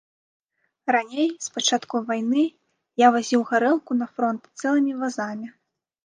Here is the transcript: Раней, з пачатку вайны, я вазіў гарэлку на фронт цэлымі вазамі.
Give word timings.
Раней, 0.95 1.27
з 1.47 1.51
пачатку 1.57 1.99
вайны, 2.07 2.45
я 3.01 3.07
вазіў 3.15 3.41
гарэлку 3.51 3.91
на 3.99 4.07
фронт 4.15 4.49
цэлымі 4.63 4.93
вазамі. 5.03 5.47